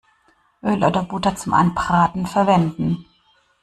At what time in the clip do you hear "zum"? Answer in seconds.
1.35-1.53